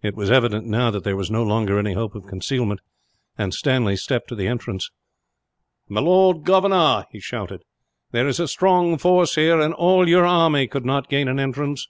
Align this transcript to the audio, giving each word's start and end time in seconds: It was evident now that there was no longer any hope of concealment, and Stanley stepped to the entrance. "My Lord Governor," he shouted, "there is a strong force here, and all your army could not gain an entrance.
It 0.00 0.14
was 0.14 0.30
evident 0.30 0.66
now 0.68 0.92
that 0.92 1.02
there 1.02 1.16
was 1.16 1.28
no 1.28 1.42
longer 1.42 1.76
any 1.76 1.94
hope 1.94 2.14
of 2.14 2.24
concealment, 2.28 2.78
and 3.36 3.52
Stanley 3.52 3.96
stepped 3.96 4.28
to 4.28 4.36
the 4.36 4.46
entrance. 4.46 4.92
"My 5.88 6.00
Lord 6.00 6.44
Governor," 6.44 7.06
he 7.10 7.18
shouted, 7.18 7.64
"there 8.12 8.28
is 8.28 8.38
a 8.38 8.46
strong 8.46 8.96
force 8.96 9.34
here, 9.34 9.58
and 9.58 9.74
all 9.74 10.08
your 10.08 10.24
army 10.24 10.68
could 10.68 10.84
not 10.86 11.08
gain 11.08 11.26
an 11.26 11.40
entrance. 11.40 11.88